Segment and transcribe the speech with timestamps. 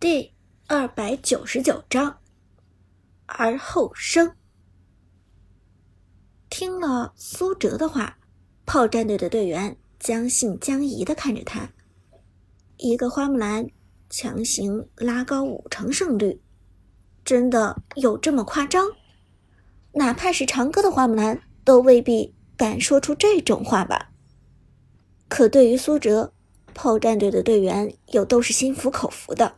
[0.00, 0.32] 第
[0.68, 2.20] 二百九十九章，
[3.26, 4.32] 而后生。
[6.48, 8.16] 听了苏哲的话，
[8.64, 11.70] 炮战队的队员将信将疑的看着他。
[12.76, 13.66] 一个花木兰
[14.08, 16.40] 强行拉高五成胜率，
[17.24, 18.86] 真的有这么夸张？
[19.94, 24.12] 哪怕是长歌的花木兰，都未必敢说出这种话吧？
[25.28, 26.32] 可对于苏哲，
[26.72, 29.56] 炮战队的队员又都是心服口服的。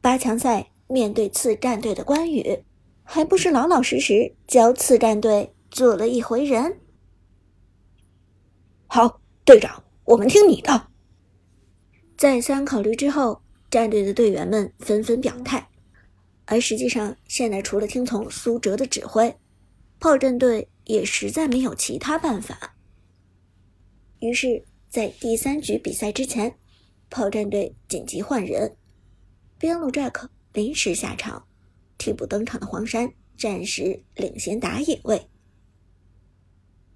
[0.00, 2.62] 八强赛面对次战队的关羽，
[3.02, 6.80] 还不是老老实实教次战队做了一回人？
[8.86, 10.86] 好，队长，我们听你的。
[12.16, 15.68] 再三考虑之后，战队的队员们纷纷表态。
[16.46, 19.36] 而实际上，现在除了听从苏哲的指挥，
[20.00, 22.76] 炮战队也实在没有其他办法。
[24.20, 26.54] 于是，在第三局比赛之前，
[27.10, 28.77] 炮战队紧急换人。
[29.58, 31.48] 边路 Jack 临时下场，
[31.98, 35.28] 替补登场的黄山暂时领先打野位。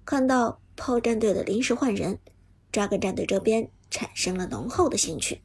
[0.05, 2.19] 看到炮战队的临时换人
[2.71, 5.41] ，Dragon 战队这边产生了浓厚的兴趣。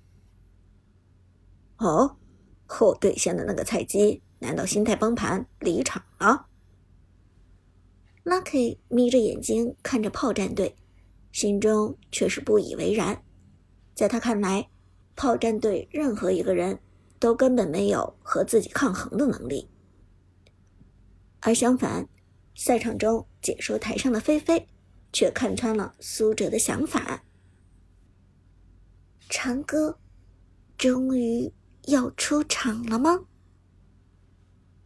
[1.78, 2.16] 哦，
[2.66, 6.46] 后队线的那个菜鸡难道心态崩盘离场了
[8.24, 10.76] ？Lucky 眯着眼睛看着炮战队，
[11.32, 13.24] 心中却是不以为然。
[13.94, 14.68] 在他看来，
[15.16, 16.78] 炮战队任何一个人。
[17.18, 19.68] 都根本没有和自己抗衡的能力，
[21.40, 22.08] 而相反，
[22.54, 24.68] 赛场中解说台上的菲菲
[25.12, 27.24] 却看穿了苏哲的想法。
[29.28, 29.98] 长歌，
[30.76, 31.52] 终于
[31.86, 33.26] 要出场了吗？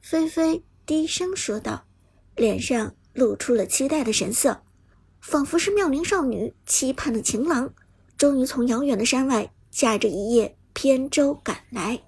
[0.01, 1.87] 菲菲低声说道，
[2.35, 4.63] 脸上露出了期待的神色，
[5.21, 7.73] 仿佛是妙龄少女期盼的情郎，
[8.17, 12.03] 终于从遥远的山外驾着一叶扁舟赶来。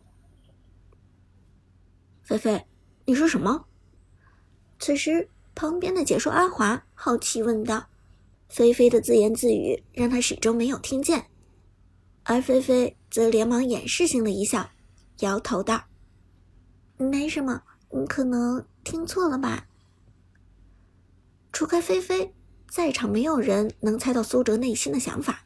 [2.25, 2.65] 菲菲，
[3.05, 3.67] 你说什么？
[4.79, 7.87] 此时，旁边的解说阿华好奇问道。
[8.49, 11.27] 菲菲的自言自语让他始终没有听见，
[12.23, 14.71] 而菲菲则连忙掩饰性的一笑，
[15.21, 15.85] 摇头道
[16.97, 19.67] ：“没什么，你可能听错了吧。”
[21.53, 22.33] 除开菲菲，
[22.69, 25.45] 在场没有人能猜到苏哲内心的想法。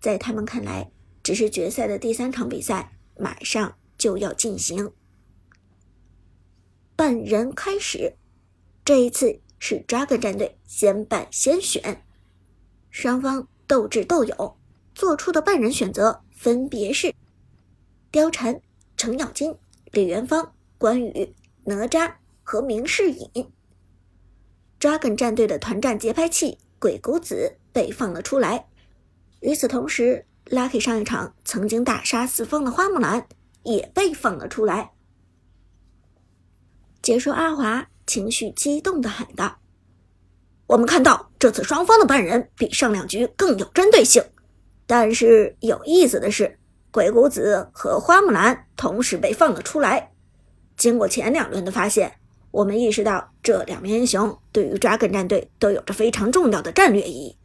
[0.00, 0.90] 在他们看来，
[1.22, 4.92] 只是决赛的第三场比赛马上就要进行。
[7.00, 8.12] 半人开始，
[8.84, 12.02] 这一次是 Dragon 战队先办先选，
[12.90, 14.56] 双方斗智斗勇，
[14.94, 17.14] 做出的半人选择分别是
[18.12, 18.60] 貂蝉、
[18.98, 19.56] 程咬金、
[19.92, 21.34] 李元芳、关羽、
[21.64, 23.50] 哪吒和明世隐。
[24.78, 28.66] Dragon 战队的团战节拍器鬼谷子被放了出来，
[29.40, 33.26] 与此同时，Lucky 上一场曾经大杀四方的花木兰
[33.62, 34.92] 也被放了出来。
[37.02, 39.58] 解说阿华情绪激动的喊道
[40.66, 44.22] ：“我们看到这次双方的半人比上两局更有针对性，
[44.86, 46.58] 但是有意思的是，
[46.90, 50.12] 鬼谷子和花木兰同时被放了出来。
[50.76, 52.12] 经过前两轮的发现，
[52.50, 57.36] 我们意识到这两名英雄对于抓梗战队都有着非常重要的战略意义。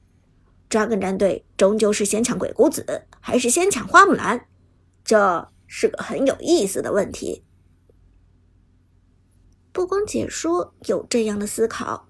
[0.68, 4.48] 抓梗战队终究是先抢鬼谷子，还是先抢花木兰？
[5.06, 7.44] 这是个很有意思的问题。”
[9.76, 12.08] 不光解说有这样的思考，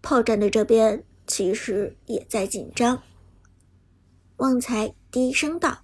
[0.00, 3.02] 炮战队这边其实也在紧张。
[4.36, 5.82] 旺财低声道：“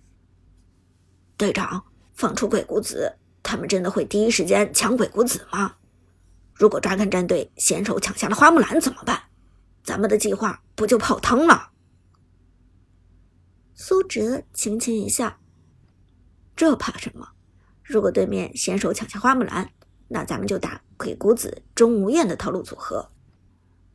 [1.36, 5.74] 队长，放出鬼谷子，他们真的会第一时间抢鬼谷子吗？
[6.54, 9.20] 如果抓根战队先手抢下了花木兰怎么办？
[9.82, 11.72] 咱们的计划不就泡汤了？”
[13.74, 15.36] 苏哲轻轻一笑
[16.54, 17.30] ：“这怕什么？
[17.82, 19.68] 如果对面先手抢下花木兰，
[20.08, 23.10] 那咱们就打。”鬼谷子、钟无艳的套路组合，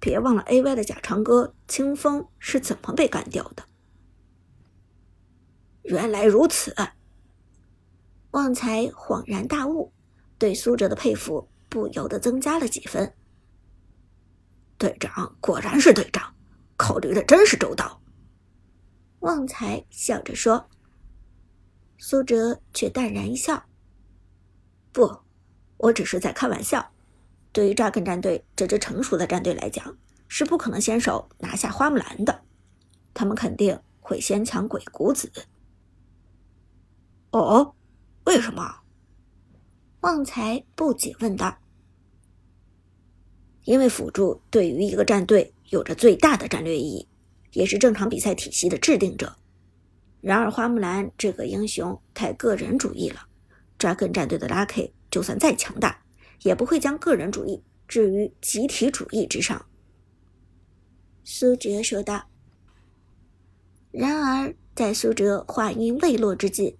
[0.01, 3.63] 别忘了 A Y 的假长歌清风是怎么被干掉的。
[5.83, 6.75] 原来如此，
[8.31, 9.93] 旺财恍然大悟，
[10.37, 13.13] 对苏哲的佩服不由得增加了几分。
[14.77, 16.35] 队长果然是队长，
[16.75, 18.01] 考虑的真是周到。
[19.19, 20.69] 旺财笑着说，
[21.97, 23.63] 苏哲却淡然一笑
[24.91, 25.21] ：“不，
[25.79, 26.91] 我只是在开玩笑。”
[27.51, 29.97] 对于扎根战队这支成熟的战队来讲，
[30.27, 32.43] 是不可能先手拿下花木兰的，
[33.13, 35.31] 他们肯定会先抢鬼谷子。
[37.31, 37.73] 哦，
[38.25, 38.81] 为什么？
[40.01, 41.57] 旺财不解问道。
[43.63, 47.07] 因为辅助对于一个战队有着最大的战略意义，
[47.53, 49.35] 也是正常比赛体系的制定者。
[50.21, 53.27] 然而花木兰这个英雄太个人主义了，
[53.79, 56.03] 扎根战队的 Lucky 就算再强大，
[56.41, 59.65] 也不会将个人主义置于集体主义之上。”
[61.23, 62.27] 苏哲说道。
[63.91, 66.77] 然而，在苏哲话音未落之际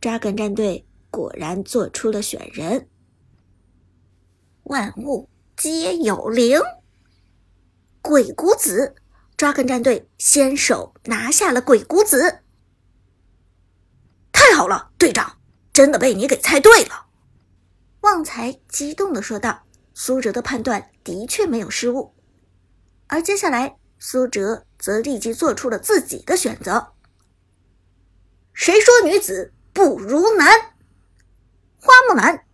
[0.00, 2.88] 扎根战队果然做出了选人。
[4.64, 6.58] 万物皆有灵，
[8.00, 8.96] 鬼谷子
[9.36, 12.40] 扎根战队先手拿下了鬼谷子。
[14.32, 15.38] 太好了，队长，
[15.72, 17.06] 真的被你给猜对了！
[18.06, 19.64] 旺财激动的说道。
[19.92, 22.14] 苏哲的判断的确没有失误，
[23.08, 26.92] 而接下来，苏哲则立即做出了自己的选择。
[28.52, 30.46] 谁说女子不如男？
[31.80, 32.44] 花木兰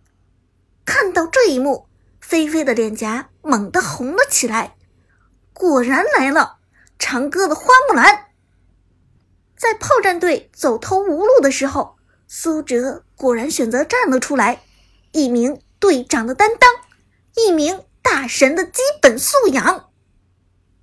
[0.85, 1.87] 看到这一幕，
[2.19, 4.75] 菲菲的脸颊猛地红了起来。
[5.51, 6.59] 果然来了，
[6.97, 8.27] 长歌的花木兰。
[9.57, 14.63] 在炮战队走投无路的时候，苏哲果然选择站了出来。
[15.13, 16.69] 一名队长的担当，
[17.35, 19.91] 一名大神的基本素养。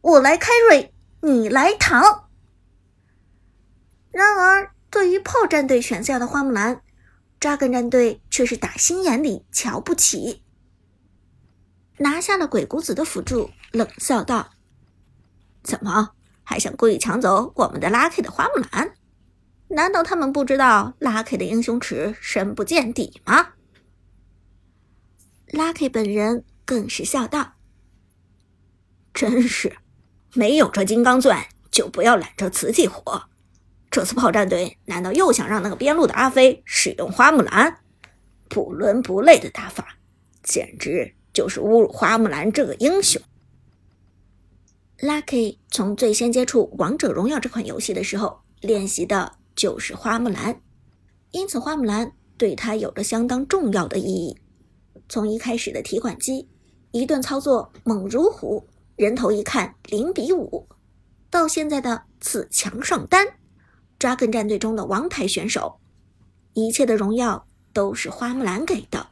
[0.01, 2.29] 我来开瑞，你来躺。
[4.13, 6.81] 然而，对于炮战队选下的花木兰，
[7.41, 10.45] 扎根战队却是打心眼里瞧不起。
[11.99, 14.53] 拿下了鬼谷子的辅助，冷笑道
[15.63, 16.11] ：“怎么
[16.45, 18.95] 还想故意抢走我们的 Lucky 的花木兰？
[19.69, 23.55] 难道他们不知道 Lucky 的英雄池深不见底吗？”
[25.53, 27.55] Lucky 本人更是笑道
[29.13, 29.79] ：“真是，
[30.35, 33.25] 没有这金刚钻，就不要揽这瓷器活。
[33.91, 37.79] 这次炮战队难道又想让那个边路的阿飞使用花木兰？
[38.49, 39.97] 不伦不类的打法，
[40.43, 43.21] 简直就是侮辱花木兰这个英雄。
[44.99, 50.61] ”Lucky 从最先接触《王者荣耀》这款游戏的时候，练习的就是花木兰，
[51.33, 54.40] 因此花木兰对他有着相当重要的意义。
[55.11, 56.49] 从一开始的提款机，
[56.93, 58.65] 一顿操作猛如虎，
[58.95, 60.69] 人头一看零比五，
[61.29, 63.27] 到现在的刺墙上单
[63.99, 65.81] ，Dragon 战队中的王牌选手，
[66.53, 69.09] 一切的荣耀都是花木兰给的，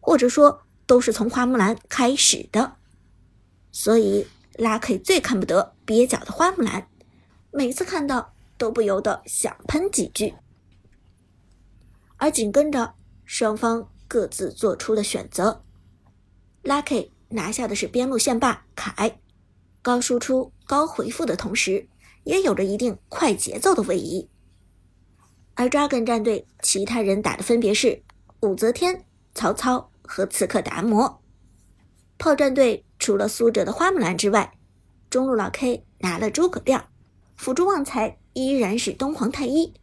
[0.00, 2.76] 或者说都是从花木兰开始的。
[3.70, 6.88] 所以拉 K 最看不得蹩脚的花木兰，
[7.50, 10.32] 每次看到都不由得想喷几句。
[12.16, 12.94] 而紧跟着
[13.26, 13.90] 双方。
[14.14, 15.64] 各自做出了选择。
[16.62, 19.18] Lucky 拿下的是边路线霸凯，
[19.82, 21.88] 高输出高回复的同时，
[22.22, 24.28] 也有着一定快节奏的位移。
[25.54, 28.04] 而 Dragon 战队其他人打的分别是
[28.42, 31.20] 武则天、曹操和刺客达摩。
[32.16, 34.56] 炮战队除了苏哲的花木兰之外，
[35.10, 36.86] 中路老 K 拿了诸葛亮，
[37.34, 39.74] 辅助旺财依然是东皇太一，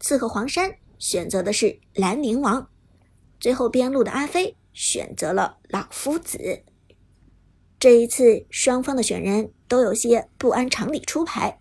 [0.00, 2.66] 刺客黄山选择的是兰陵王。
[3.44, 6.62] 最后边路的阿飞选择了老夫子。
[7.78, 11.58] 这一次双方的选人都有些不按常理出牌，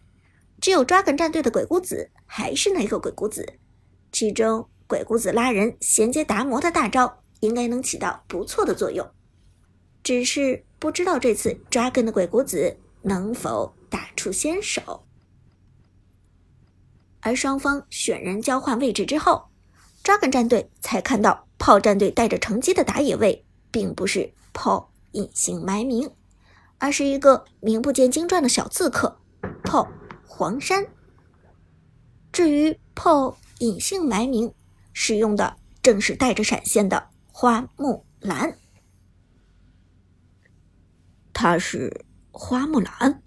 [0.61, 3.59] 只有 Dragon 战队的鬼谷子还是那个鬼谷子。
[4.13, 9.05] 其中鬼谷子拉人衔接达摩的大招应该能起到不错的作用，
[10.01, 15.05] 只是不知道这次 Dragon 的鬼谷子能否打出先手。
[17.19, 19.49] 而双方选人交换位置之后
[20.01, 21.49] ，Dragon 战队才看到。
[21.65, 26.11] 炮战队带着成绩的打野位，并不是炮隐姓埋名，
[26.77, 29.21] 而是一个名不见经传的小刺客
[29.63, 29.87] 炮
[30.27, 30.85] 黄山。
[32.33, 34.53] 至于炮隐姓埋名，
[34.91, 38.57] 使用的正是带着闪现的花木兰。
[41.31, 43.23] 他是花木兰。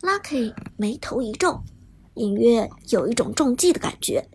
[0.00, 1.60] Lucky 眉头一皱，
[2.14, 4.28] 隐约有一种中计的感觉，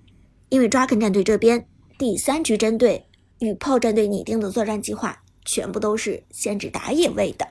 [0.50, 1.70] 因为 Dragon 战队这边。
[2.04, 3.08] 第三局针对
[3.40, 7.48] 与炮战队拟定的作战计划，全部都是限制打野位的。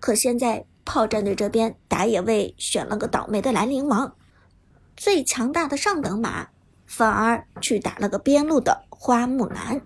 [0.00, 4.16] 可现在炮战队这边打野位选了个倒霉的兰陵王，
[4.96, 6.48] 最强大的上等马
[6.86, 9.80] 反而去打了个边路的花木兰。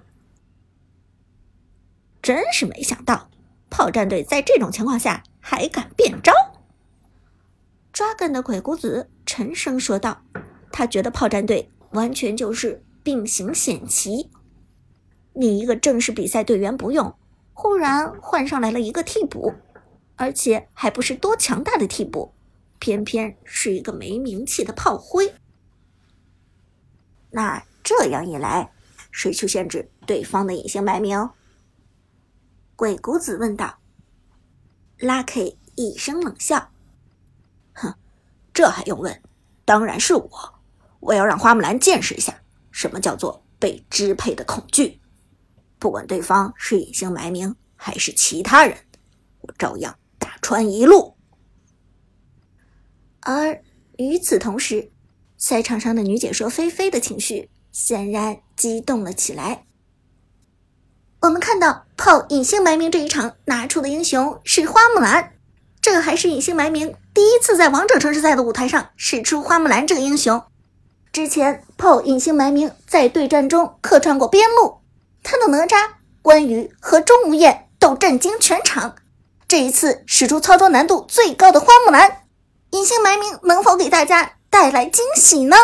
[2.23, 3.29] 真是没想到，
[3.69, 6.33] 炮战队在这种情况下还敢变招。
[7.93, 10.23] 抓根的鬼谷子沉声说道
[10.73, 14.33] ：“他觉得炮战队完全就是。”并行险棋，
[15.33, 17.17] 你一个正式比赛队员不用，
[17.55, 19.55] 忽然换上来了一个替补，
[20.17, 22.35] 而且还不是多强大的替补，
[22.81, 25.33] 偏偏是一个没名气的炮灰。
[27.31, 28.73] 那这样一来，
[29.13, 31.31] 谁去限制对方的隐姓埋名？
[32.75, 33.79] 鬼谷子问道。
[34.99, 36.73] Lucky 一声冷笑
[37.73, 37.95] ：“哼，
[38.53, 39.23] 这还用问？
[39.65, 40.29] 当然是我！
[40.99, 42.37] 我要让花木兰见识一下。”
[42.77, 45.01] 什么叫做被支配的恐惧。
[45.79, 48.77] 不管对方是隐姓埋名还是其他人，
[49.41, 51.17] 我照样打穿一路。
[53.21, 53.63] 而
[53.97, 54.93] 与此同时，
[55.39, 59.65] 赛场上的女解说菲菲的情绪显然激动了起来。
[61.23, 65.33] 我们看到炮隐姓埋名这一场拿出的英雄是花木兰，
[65.81, 70.45] 这还是隐姓埋名第一次在王者城市赛的舞台上使出花木兰这个英雄。
[71.17, 74.83] 之前炮隐姓埋名在对战中客串过边路，
[75.23, 78.97] 他的哪吒、关羽和钟无艳都震惊全场。
[79.49, 82.25] 这一次使出操作难度最高的花木兰。
[82.73, 85.57] 隐姓埋名能否给大家带来惊喜呢？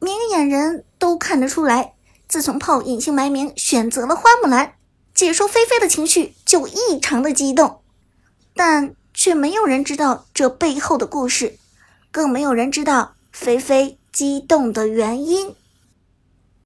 [0.00, 1.94] 明眼人都看得出来，
[2.26, 4.74] 自从炮隐姓埋名选择了花木兰，
[5.14, 7.82] 解说菲菲的情绪就异常的激动，
[8.56, 11.56] 但却没有人知道这背后的故事，
[12.10, 15.54] 更没有人知道菲菲激动的原因。